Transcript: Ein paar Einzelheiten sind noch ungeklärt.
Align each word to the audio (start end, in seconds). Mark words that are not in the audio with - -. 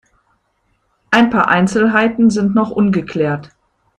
Ein 1.11 1.29
paar 1.29 1.49
Einzelheiten 1.49 2.31
sind 2.31 2.55
noch 2.55 2.71
ungeklärt. 2.71 3.51